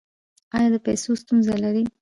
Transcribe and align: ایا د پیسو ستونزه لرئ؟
ایا 0.55 0.67
د 0.73 0.75
پیسو 0.85 1.09
ستونزه 1.21 1.53
لرئ؟ 1.63 1.83